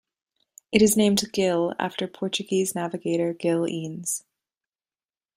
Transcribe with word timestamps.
It 0.71 0.81
is 0.81 0.97
named 0.97 1.23
Gil, 1.31 1.75
after 1.77 2.07
Portuguese 2.07 2.73
navigator 2.73 3.33
Gil 3.35 3.67
Eanes. 3.67 4.23